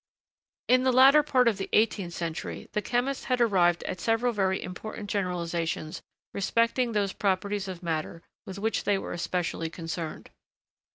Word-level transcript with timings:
]In 0.73 0.81
the 0.81 0.91
latter 0.91 1.21
part 1.21 1.47
of 1.47 1.59
the 1.59 1.69
eighteenth 1.73 2.15
century, 2.15 2.67
the 2.71 2.81
chemists 2.81 3.25
had 3.25 3.39
arrived 3.39 3.83
at 3.83 3.99
several 3.99 4.33
very 4.33 4.59
important 4.59 5.11
generalisations 5.11 6.01
respecting 6.33 6.93
those 6.93 7.13
properties 7.13 7.67
of 7.67 7.83
matter 7.83 8.23
with 8.47 8.57
which 8.57 8.83
they 8.85 8.97
were 8.97 9.13
especially 9.13 9.69
concerned. 9.69 10.31